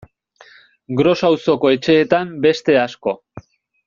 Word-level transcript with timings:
Gros 1.01 1.21
auzoko 1.29 1.71
etxeetan 1.75 2.31
beste 2.47 2.79
asko. 2.89 3.15